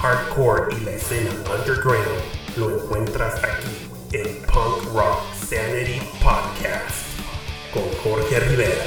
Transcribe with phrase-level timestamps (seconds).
[0.00, 2.08] hardcore y la escena underground
[2.56, 7.04] lo encuentras aquí en Punk Rock Sanity Podcast
[7.70, 8.82] con Jorge Rivera.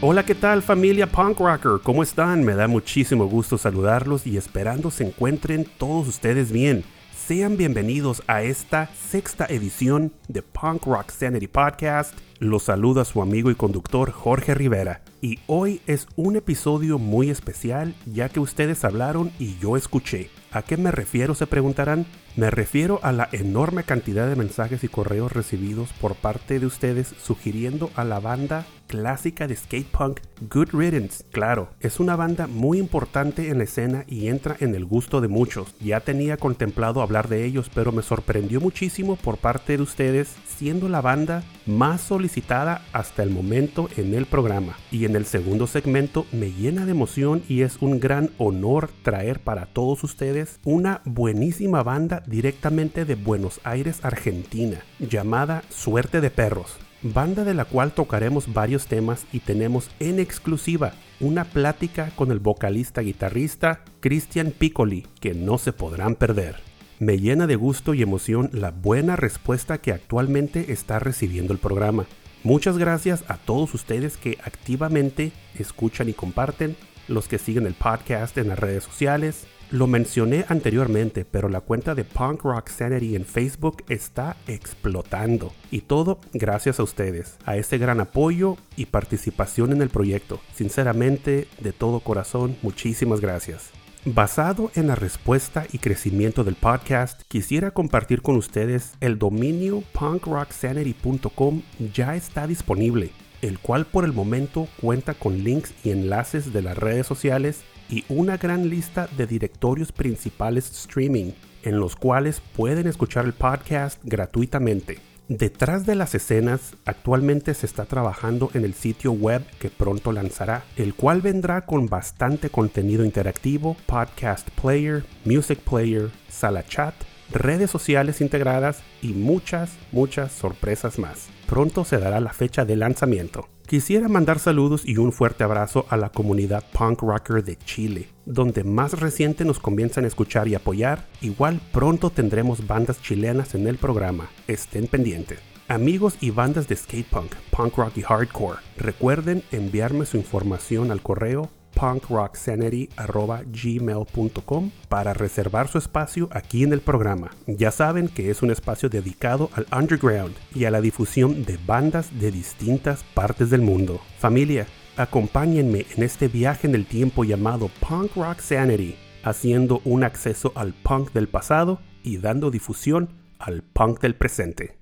[0.00, 1.80] Hola, ¿qué tal familia Punk Rocker?
[1.82, 2.44] ¿Cómo están?
[2.44, 6.84] Me da muchísimo gusto saludarlos y esperando se encuentren todos ustedes bien.
[7.26, 12.18] Sean bienvenidos a esta sexta edición de Punk Rock Sanity Podcast.
[12.40, 15.02] Los saluda su amigo y conductor Jorge Rivera.
[15.20, 20.30] Y hoy es un episodio muy especial ya que ustedes hablaron y yo escuché.
[20.50, 21.36] ¿A qué me refiero?
[21.36, 22.06] Se preguntarán.
[22.34, 27.14] Me refiero a la enorme cantidad de mensajes y correos recibidos por parte de ustedes
[27.22, 31.24] sugiriendo a la banda clásica de skate punk Good Riddance.
[31.30, 35.28] Claro, es una banda muy importante en la escena y entra en el gusto de
[35.28, 35.74] muchos.
[35.80, 40.88] Ya tenía contemplado hablar de ellos, pero me sorprendió muchísimo por parte de ustedes siendo
[40.88, 44.76] la banda más solicitada hasta el momento en el programa.
[44.90, 49.40] Y en el segundo segmento me llena de emoción y es un gran honor traer
[49.40, 56.76] para todos ustedes una buenísima banda directamente de Buenos Aires, Argentina, llamada Suerte de Perros,
[57.02, 62.38] banda de la cual tocaremos varios temas y tenemos en exclusiva una plática con el
[62.38, 66.56] vocalista guitarrista Cristian Piccoli, que no se podrán perder.
[66.98, 72.06] Me llena de gusto y emoción la buena respuesta que actualmente está recibiendo el programa.
[72.44, 76.76] Muchas gracias a todos ustedes que activamente escuchan y comparten,
[77.08, 81.94] los que siguen el podcast en las redes sociales, lo mencioné anteriormente, pero la cuenta
[81.94, 85.52] de Punk Rock Sanity en Facebook está explotando.
[85.70, 90.40] Y todo gracias a ustedes, a ese gran apoyo y participación en el proyecto.
[90.54, 93.70] Sinceramente, de todo corazón, muchísimas gracias.
[94.04, 101.62] Basado en la respuesta y crecimiento del podcast, quisiera compartir con ustedes el dominio punkrocksanity.com
[101.94, 103.10] ya está disponible,
[103.40, 108.06] el cual por el momento cuenta con links y enlaces de las redes sociales y
[108.08, 111.32] una gran lista de directorios principales streaming
[111.62, 114.98] en los cuales pueden escuchar el podcast gratuitamente.
[115.28, 120.64] Detrás de las escenas, actualmente se está trabajando en el sitio web que pronto lanzará,
[120.76, 126.94] el cual vendrá con bastante contenido interactivo, podcast player, music player, sala chat,
[127.30, 131.28] redes sociales integradas y muchas, muchas sorpresas más.
[131.46, 133.48] Pronto se dará la fecha de lanzamiento.
[133.72, 138.64] Quisiera mandar saludos y un fuerte abrazo a la comunidad punk rocker de Chile, donde
[138.64, 141.06] más reciente nos comienzan a escuchar y apoyar.
[141.22, 145.38] Igual pronto tendremos bandas chilenas en el programa, estén pendientes.
[145.68, 151.00] Amigos y bandas de skate punk, punk rock y hardcore, recuerden enviarme su información al
[151.00, 157.30] correo punkrocksanity.gmail.com para reservar su espacio aquí en el programa.
[157.46, 162.18] Ya saben que es un espacio dedicado al underground y a la difusión de bandas
[162.18, 164.00] de distintas partes del mundo.
[164.18, 164.66] Familia,
[164.96, 170.72] acompáñenme en este viaje en el tiempo llamado Punk Rock Sanity, haciendo un acceso al
[170.72, 174.76] punk del pasado y dando difusión al punk del presente.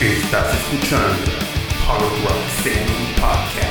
[0.00, 1.30] Estás escuchando
[1.86, 3.67] Punk Rock Sanity Podcast.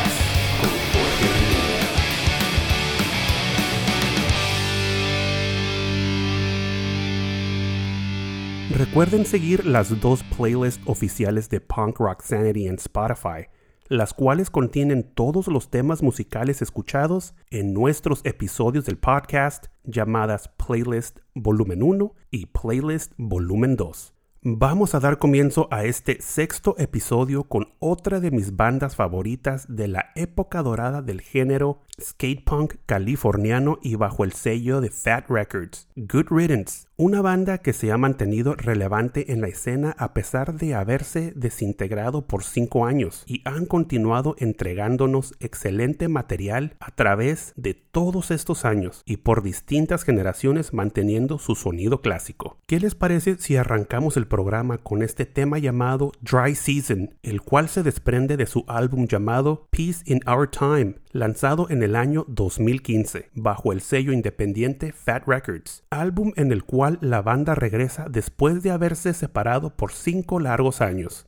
[8.78, 13.48] Recuerden seguir las dos playlists oficiales de Punk Rock Sanity en Spotify,
[13.88, 21.22] las cuales contienen todos los temas musicales escuchados en nuestros episodios del podcast llamadas Playlist
[21.34, 24.14] Volumen 1 y Playlist Volumen 2.
[24.44, 29.88] Vamos a dar comienzo a este sexto episodio con otra de mis bandas favoritas de
[29.88, 35.88] la época dorada del género skate punk californiano y bajo el sello de Fat Records,
[35.96, 40.76] Good Riddance, una banda que se ha mantenido relevante en la escena a pesar de
[40.76, 48.32] haberse desintegrado por cinco años y han continuado entregándonos excelente material a través de todos
[48.32, 52.58] estos años y por distintas generaciones manteniendo su sonido clásico.
[52.67, 57.70] ¿Qué les parece si arrancamos el programa con este tema llamado Dry Season, el cual
[57.70, 63.29] se desprende de su álbum llamado Peace in Our Time, lanzado en el año 2015
[63.35, 68.72] bajo el sello independiente Fat Records, álbum en el cual la banda regresa después de
[68.72, 71.27] haberse separado por cinco largos años.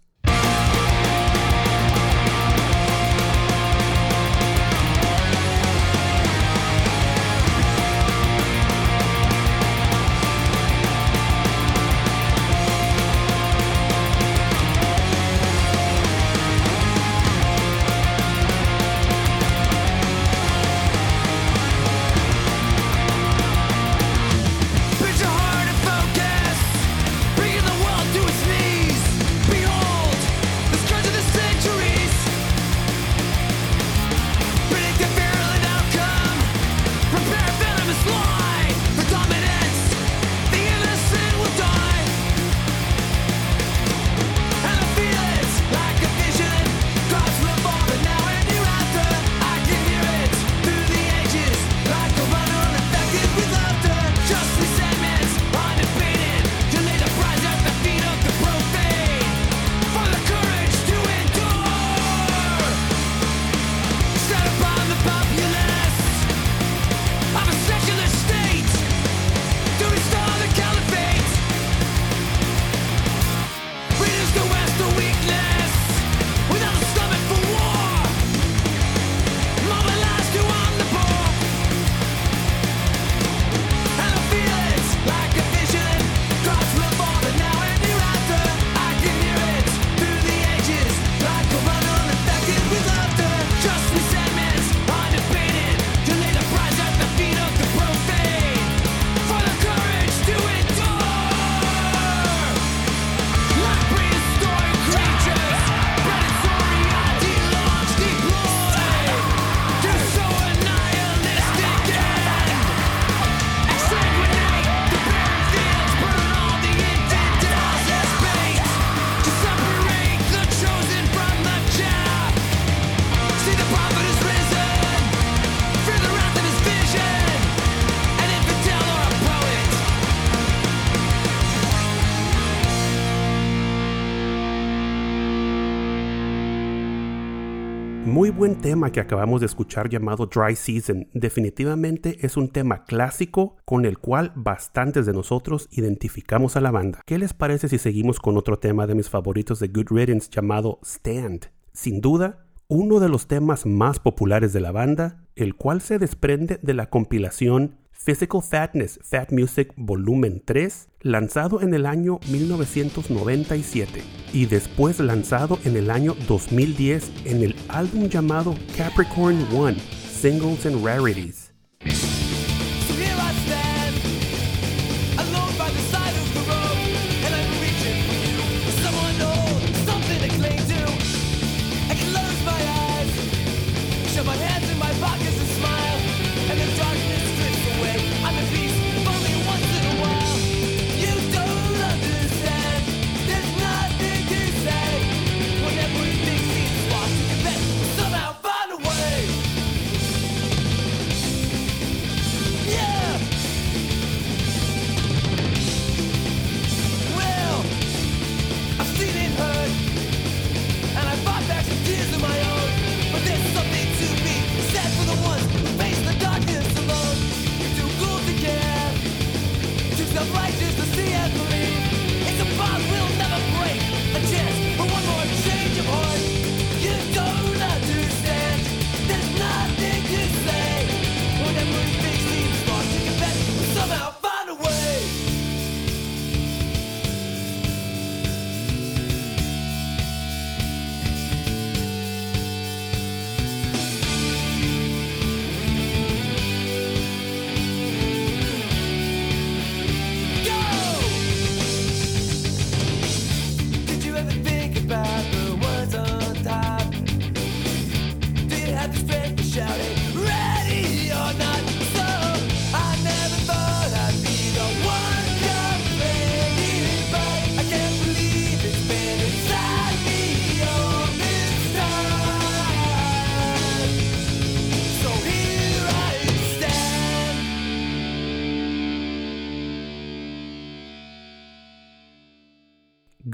[138.40, 141.10] Buen tema que acabamos de escuchar llamado Dry Season.
[141.14, 147.02] Definitivamente es un tema clásico con el cual bastantes de nosotros identificamos a la banda.
[147.06, 150.80] ¿Qué les parece si seguimos con otro tema de mis favoritos de Good Riddance llamado
[150.86, 151.52] Stand?
[151.74, 156.62] Sin duda, uno de los temas más populares de la banda, el cual se desprende
[156.62, 164.02] de la compilación Physical Fatness Fat Music Volumen 3, lanzado en el año 1997
[164.32, 170.84] y después lanzado en el año 2010 en el álbum llamado Capricorn One, Singles and
[170.84, 171.54] Rarities.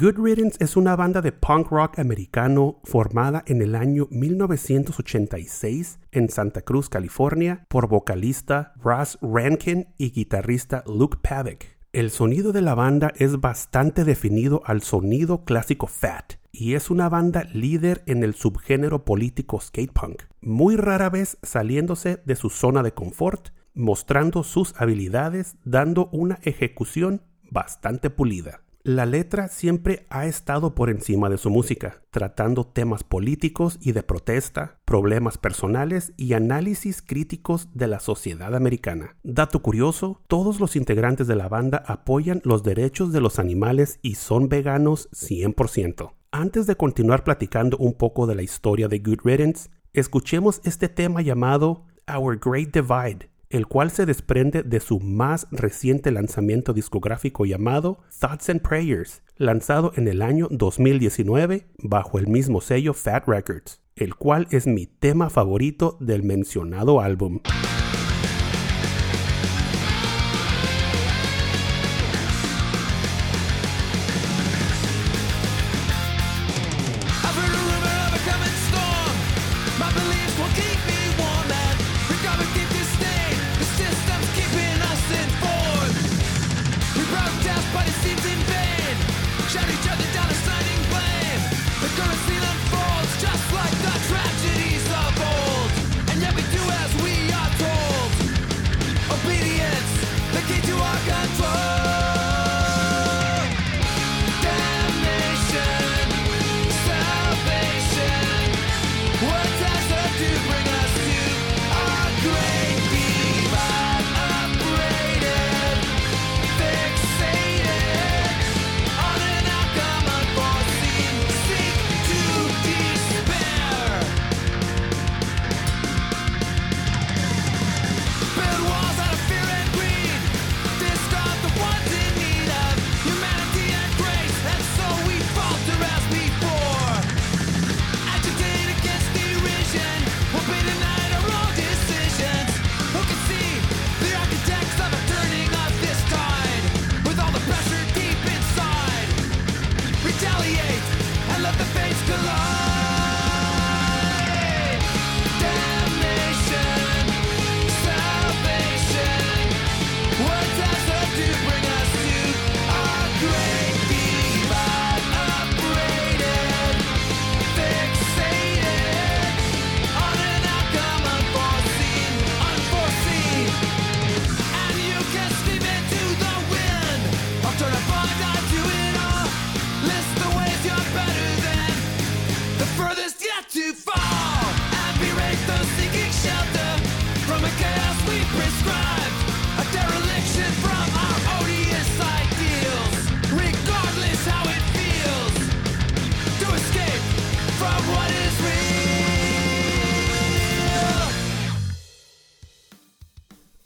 [0.06, 6.30] Good Riddance es una banda de punk rock americano formada en el año 1986 en
[6.30, 11.80] Santa Cruz, California, por vocalista Ross Rankin y guitarrista Luke Pavick.
[11.92, 17.10] El sonido de la banda es bastante definido al sonido clásico Fat y es una
[17.10, 22.84] banda líder en el subgénero político skate punk, muy rara vez saliéndose de su zona
[22.84, 28.65] de confort, mostrando sus habilidades, dando una ejecución bastante pulida.
[28.88, 34.04] La letra siempre ha estado por encima de su música, tratando temas políticos y de
[34.04, 39.18] protesta, problemas personales y análisis críticos de la sociedad americana.
[39.24, 44.14] Dato curioso, todos los integrantes de la banda apoyan los derechos de los animales y
[44.14, 46.12] son veganos 100%.
[46.30, 51.24] Antes de continuar platicando un poco de la historia de Good Riddance, escuchemos este tema
[51.24, 58.00] llamado Our Great Divide el cual se desprende de su más reciente lanzamiento discográfico llamado
[58.20, 64.16] Thoughts and Prayers, lanzado en el año 2019 bajo el mismo sello Fat Records, el
[64.16, 67.40] cual es mi tema favorito del mencionado álbum.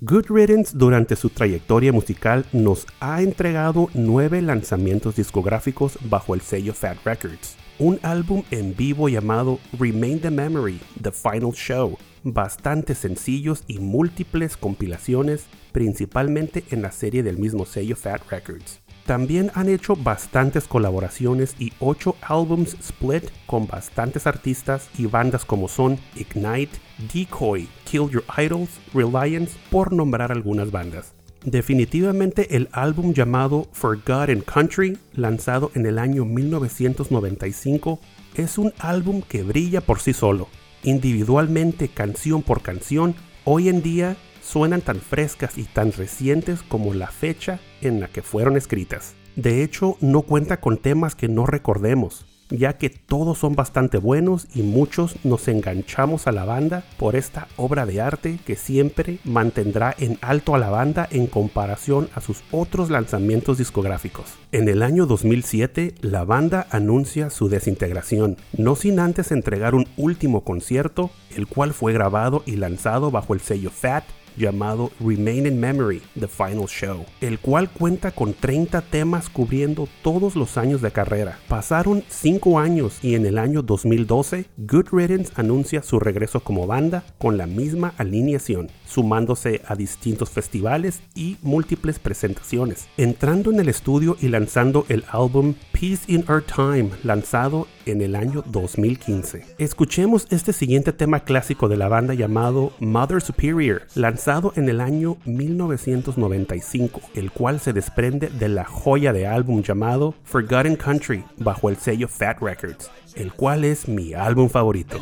[0.09, 6.73] Good Riddance durante su trayectoria musical nos ha entregado nueve lanzamientos discográficos bajo el sello
[6.73, 7.57] Fat Records.
[7.77, 14.57] Un álbum en vivo llamado Remain the Memory, The Final Show, bastantes sencillos y múltiples
[14.57, 18.81] compilaciones, principalmente en la serie del mismo sello Fat Records.
[19.09, 25.67] También han hecho bastantes colaboraciones y 8 álbums split con bastantes artistas y bandas como
[25.67, 26.77] son Ignite,
[27.11, 31.15] Decoy, Kill Your Idols, Reliance, por nombrar algunas bandas.
[31.43, 37.99] Definitivamente el álbum llamado Forgotten Country, lanzado en el año 1995,
[38.35, 40.49] es un álbum que brilla por sí solo.
[40.83, 47.07] Individualmente, canción por canción, hoy en día suenan tan frescas y tan recientes como la
[47.07, 49.15] fecha en la que fueron escritas.
[49.35, 54.47] De hecho, no cuenta con temas que no recordemos, ya que todos son bastante buenos
[54.53, 59.95] y muchos nos enganchamos a la banda por esta obra de arte que siempre mantendrá
[59.97, 64.25] en alto a la banda en comparación a sus otros lanzamientos discográficos.
[64.51, 70.43] En el año 2007, la banda anuncia su desintegración, no sin antes entregar un último
[70.43, 74.03] concierto, el cual fue grabado y lanzado bajo el sello Fat
[74.39, 80.35] llamado Remain in Memory, The Final Show, el cual cuenta con 30 temas cubriendo todos
[80.35, 81.37] los años de carrera.
[81.47, 87.03] Pasaron 5 años y en el año 2012, Good Riddance anuncia su regreso como banda
[87.19, 94.15] con la misma alineación, sumándose a distintos festivales y múltiples presentaciones, entrando en el estudio
[94.21, 99.55] y lanzando el álbum Peace in Our Time, lanzado en el año 2015.
[99.57, 105.17] Escuchemos este siguiente tema clásico de la banda llamado Mother Superior, lanzado en el año
[105.25, 111.77] 1995, el cual se desprende de la joya de álbum llamado Forgotten Country bajo el
[111.77, 114.99] sello Fat Records, el cual es mi álbum favorito.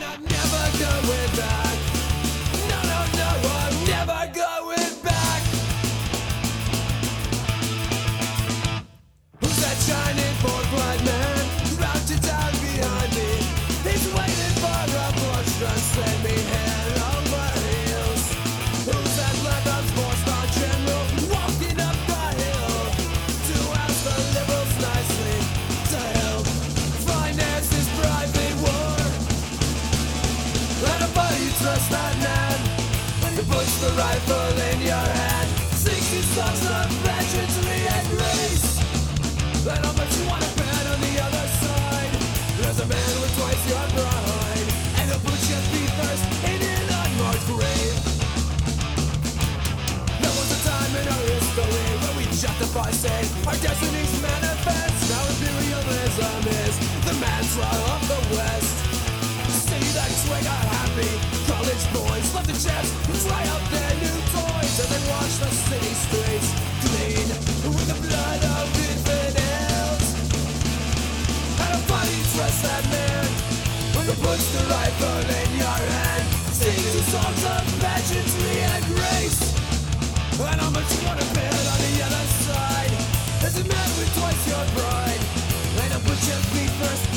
[60.97, 61.13] Happy
[61.45, 62.25] College boys.
[62.33, 62.89] Love the chance
[63.25, 64.73] Try out their new toys.
[64.81, 66.49] And then watch the city streets
[66.85, 67.27] Clean
[67.73, 70.05] with the blood of infidels.
[71.61, 73.27] And a body trust that man
[73.93, 76.25] When he puts the rifle in your hand.
[76.53, 79.41] Sings the songs of pageantry and grace.
[80.37, 82.93] And how much you wanna bet on the other side.
[83.45, 85.21] As a man with twice your pride.
[85.81, 87.16] And I put your feet first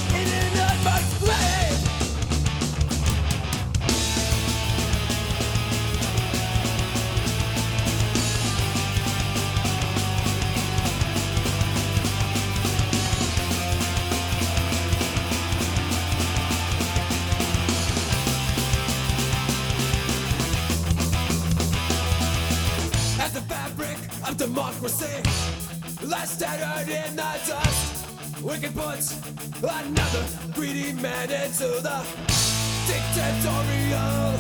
[28.51, 28.73] dust, we can
[29.61, 32.07] put another greedy man into the
[32.87, 34.35] dictatorial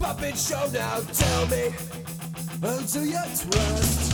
[0.00, 0.68] puppet show.
[0.72, 1.70] Now tell me,
[2.60, 4.13] who do you trust?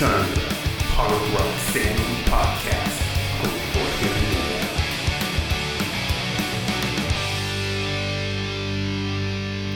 [0.00, 2.14] Punk Rock Sanity.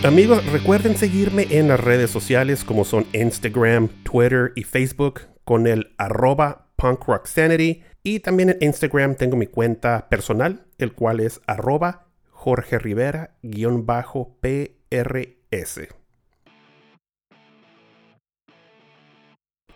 [0.04, 5.94] Amigos, recuerden seguirme en las redes sociales como son Instagram, Twitter y Facebook con el
[5.98, 7.83] arroba punkrocksanity.
[8.02, 13.38] Y también en Instagram tengo mi cuenta personal, el cual es arroba Jorge Rivera-PRS.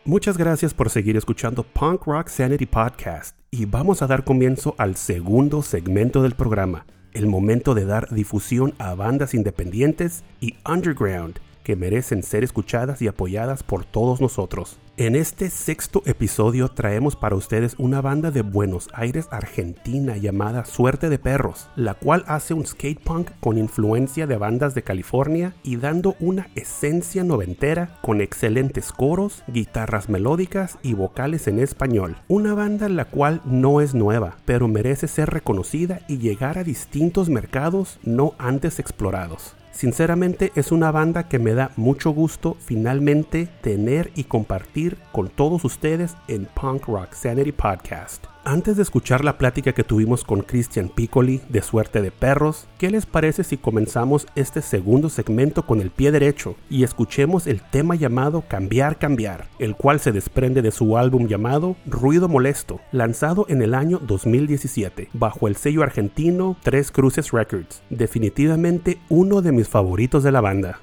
[0.04, 4.96] Muchas gracias por seguir escuchando Punk Rock Sanity Podcast y vamos a dar comienzo al
[4.96, 11.76] segundo segmento del programa, el momento de dar difusión a bandas independientes y underground que
[11.76, 14.80] merecen ser escuchadas y apoyadas por todos nosotros.
[14.98, 21.08] En este sexto episodio traemos para ustedes una banda de Buenos Aires, Argentina llamada Suerte
[21.08, 25.76] de Perros, la cual hace un skate punk con influencia de bandas de California y
[25.76, 32.18] dando una esencia noventera con excelentes coros, guitarras melódicas y vocales en español.
[32.28, 37.30] Una banda la cual no es nueva, pero merece ser reconocida y llegar a distintos
[37.30, 39.56] mercados no antes explorados.
[39.72, 45.64] Sinceramente es una banda que me da mucho gusto finalmente tener y compartir con todos
[45.64, 48.31] ustedes en Punk Rock Sanity Podcast.
[48.44, 52.90] Antes de escuchar la plática que tuvimos con Christian Piccoli de Suerte de Perros, ¿qué
[52.90, 57.94] les parece si comenzamos este segundo segmento con el pie derecho y escuchemos el tema
[57.94, 63.62] llamado Cambiar, Cambiar, el cual se desprende de su álbum llamado Ruido Molesto, lanzado en
[63.62, 70.24] el año 2017, bajo el sello argentino Tres Cruces Records, definitivamente uno de mis favoritos
[70.24, 70.80] de la banda.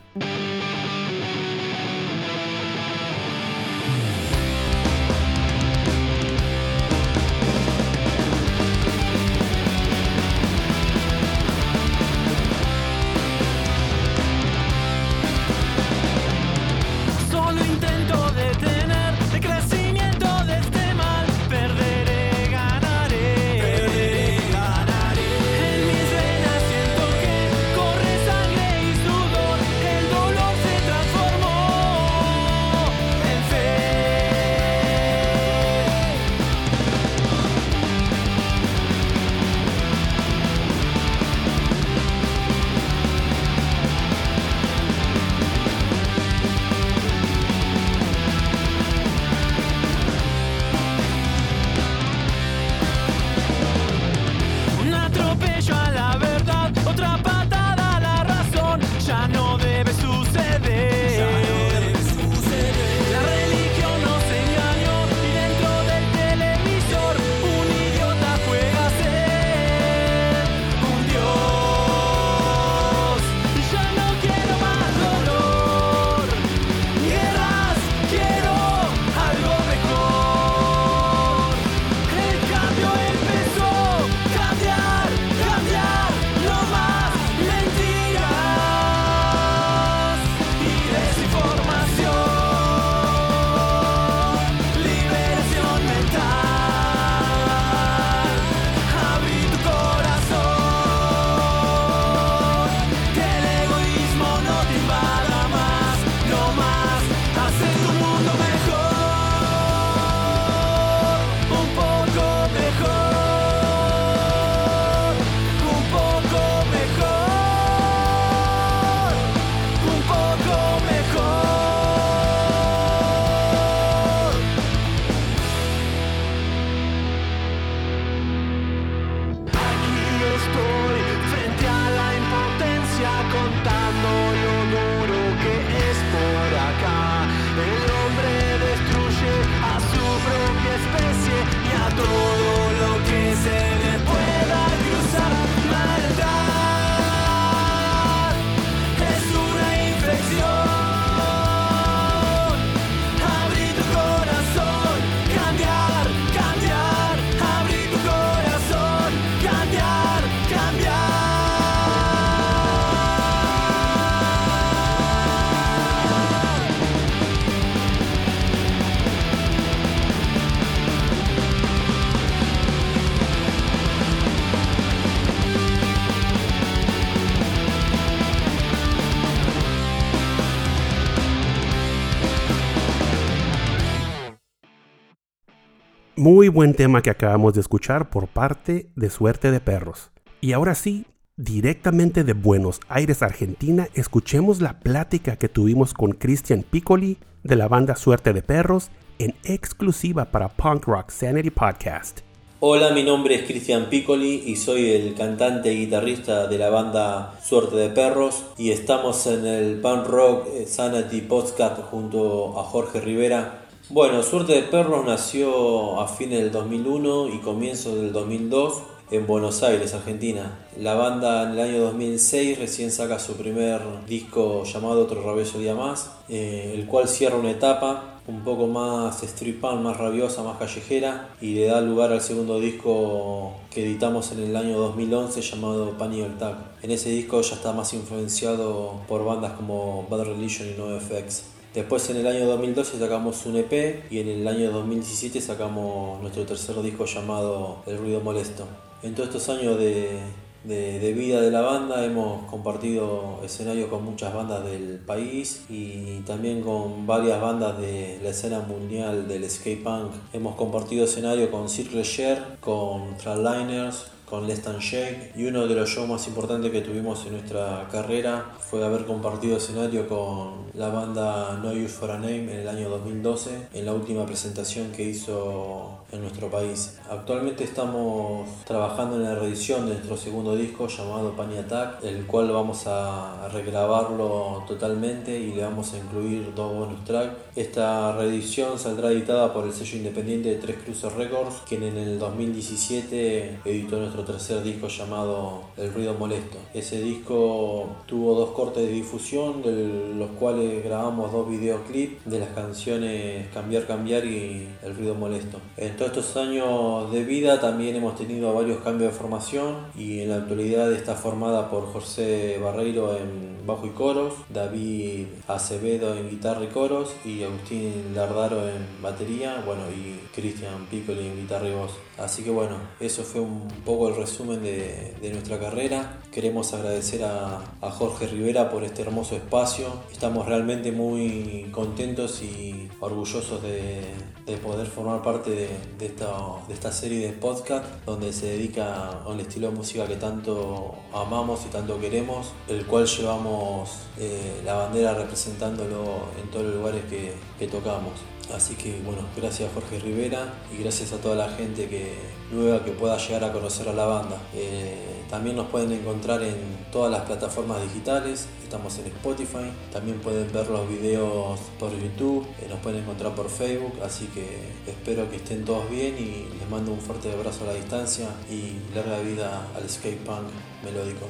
[186.50, 190.12] Buen tema que acabamos de escuchar por parte de Suerte de Perros.
[190.42, 191.06] Y ahora sí,
[191.38, 197.68] directamente de Buenos Aires, Argentina, escuchemos la plática que tuvimos con Christian Piccoli de la
[197.68, 202.22] banda Suerte de Perros en exclusiva para Punk Rock Sanity Podcast.
[202.62, 207.40] Hola, mi nombre es Cristian Piccoli y soy el cantante y guitarrista de la banda
[207.42, 213.59] Suerte de Perros y estamos en el Punk Rock Sanity Podcast junto a Jorge Rivera.
[213.92, 219.64] Bueno, Suerte de Perros nació a fines del 2001 y comienzo del 2002 en Buenos
[219.64, 220.60] Aires, Argentina.
[220.78, 225.74] La banda en el año 2006 recién saca su primer disco llamado Otro Rabioso Día
[225.74, 230.60] Más, eh, el cual cierra una etapa un poco más street punk, más rabiosa, más
[230.60, 235.98] callejera y le da lugar al segundo disco que editamos en el año 2011 llamado
[235.98, 236.58] Panic Tag.
[236.84, 241.58] En ese disco ya está más influenciado por bandas como Bad Religion y NoFX.
[241.74, 246.44] Después en el año 2012 sacamos un EP y en el año 2017 sacamos nuestro
[246.44, 248.68] tercer disco llamado El Ruido Molesto.
[249.04, 250.20] En todos estos años de,
[250.64, 252.04] vida de la banda.
[252.04, 258.30] Hemos compartido escenario con muchas bandas del país y también con varias bandas de la
[258.30, 260.12] escena mundial del skate punk.
[260.34, 265.76] Hemos compartido escenario con Circle Share, con Flatliners, con Less Than Shake y uno de
[265.76, 270.90] los shows más importantes que tuvimos en nuestra carrera fue haber compartido escenario con la
[270.90, 275.04] banda No Use for a Name en el año 2012 en la última presentación que
[275.04, 276.98] hizo en nuestro país.
[277.10, 282.52] Actualmente estamos trabajando en la reedición de nuestro segundo disco llamado Pani Attack, el cual
[282.52, 287.36] vamos a regrabarlo totalmente y le vamos a incluir dos bonus tracks.
[287.56, 292.20] Esta reedición saldrá editada por el sello independiente de Tres Cruces Records, quien en el
[292.20, 296.58] 2017 editó nuestro tercer disco llamado El Ruido Molesto.
[296.74, 302.50] Ese disco tuvo dos cortes de difusión, de los cuales grabamos dos videoclips de las
[302.50, 305.60] canciones Cambiar, Cambiar y El Ruido Molesto.
[305.78, 310.30] En todos estos años de vida también hemos tenido varios cambios de formación y en
[310.30, 316.64] la actualidad está formada por José Barreiro en bajo y coros, David Acevedo en guitarra
[316.64, 321.92] y coros y Agustín Lardaro en batería, bueno y Cristian Piccoli en guitarra y voz.
[322.18, 326.20] Así que bueno, eso fue un poco el resumen de, nuestra carrera.
[326.32, 329.88] Queremos agradecer a, Jorge Rivera por este hermoso espacio.
[330.12, 334.02] Estamos realmente muy contentos y orgullosos de,
[334.46, 335.52] de poder formar parte
[335.98, 340.96] de, esta, serie de podcast donde se dedica a un estilo de música que tanto
[341.14, 346.04] amamos y tanto queremos, el cual llevamos eh, la bandera representándolo
[346.42, 348.14] en todos los lugares que tocamos.
[348.56, 352.16] Así que bueno, gracias Jorge Rivera y gracias a toda la gente que,
[352.52, 354.38] nueva que pueda llegar a conocer a la banda.
[354.54, 356.56] Eh, también nos pueden encontrar en
[356.92, 362.66] todas las plataformas digitales, estamos en Spotify, también pueden ver los videos por YouTube, eh,
[362.68, 366.92] nos pueden encontrar por Facebook, así que espero que estén todos bien y les mando
[366.92, 370.50] un fuerte abrazo a la distancia y larga vida al skate punk
[370.84, 371.28] melódico.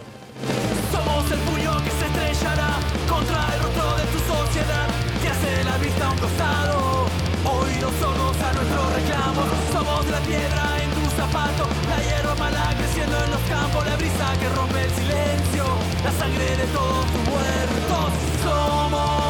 [0.93, 2.79] Somos el puño que se estrellará
[3.09, 4.87] contra el rostro de tu sociedad
[5.21, 6.98] que hace la vista a un costado.
[7.45, 9.45] Oídos sordos a nuestros reclamos.
[9.71, 14.27] Somos la piedra en tu zapato, la hierba mala creciendo en los campos, la brisa
[14.39, 15.63] que rompe el silencio,
[16.03, 18.09] la sangre de todos tus muertos.
[18.43, 19.28] Somos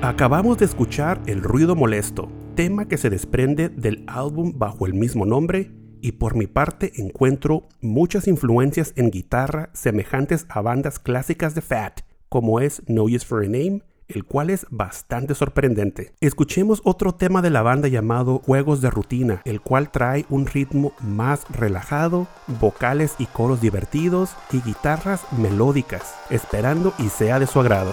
[0.00, 5.26] Acabamos de escuchar El ruido molesto, tema que se desprende del álbum bajo el mismo
[5.26, 11.62] nombre y por mi parte encuentro muchas influencias en guitarra semejantes a bandas clásicas de
[11.62, 16.12] Fat, como es No Use for a Name, el cual es bastante sorprendente.
[16.20, 20.92] Escuchemos otro tema de la banda llamado Juegos de Rutina, el cual trae un ritmo
[21.00, 22.28] más relajado,
[22.60, 27.92] vocales y coros divertidos y guitarras melódicas, esperando y sea de su agrado.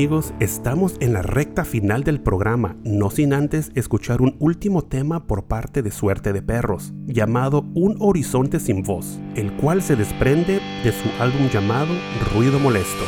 [0.00, 5.26] Amigos, estamos en la recta final del programa, no sin antes escuchar un último tema
[5.26, 10.62] por parte de Suerte de Perros, llamado Un Horizonte sin Voz, el cual se desprende
[10.84, 11.92] de su álbum llamado
[12.32, 13.04] Ruido Molesto.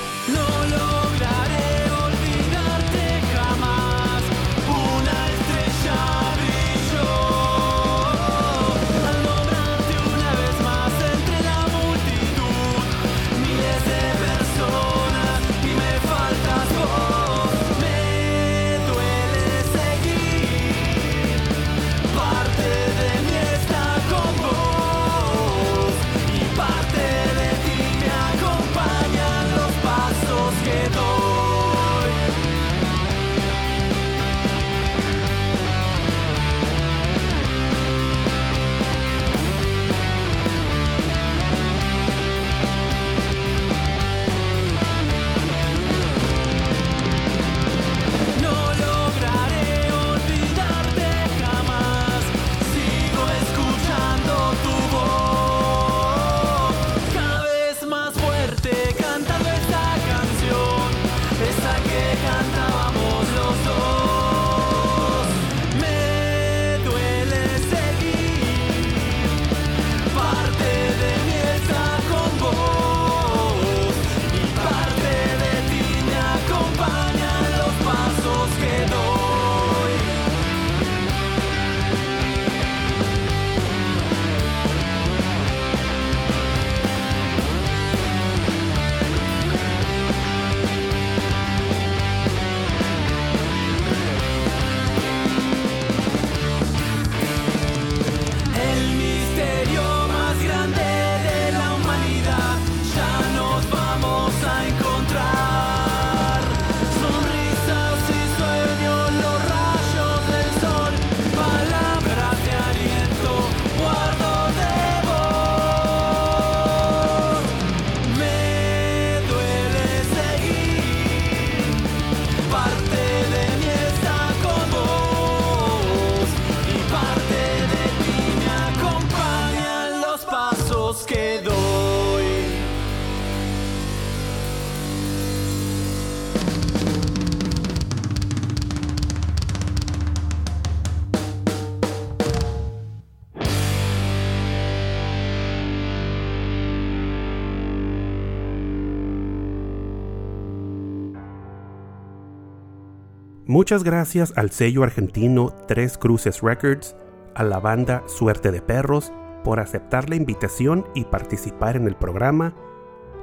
[153.53, 156.97] Muchas gracias al sello argentino Tres Cruces Records,
[157.35, 159.13] a la banda Suerte de Perros
[159.45, 162.55] por aceptar la invitación y participar en el programa,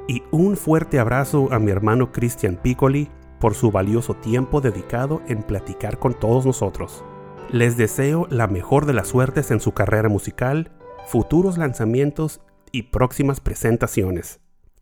[0.08, 3.10] y un fuerte abrazo a mi hermano Christian Piccoli
[3.40, 7.04] por su valioso tiempo dedicado en platicar con todos nosotros.
[7.50, 10.72] Les deseo la mejor de las suertes en su carrera musical,
[11.08, 12.40] futuros lanzamientos
[12.72, 14.42] y próximas presentaciones.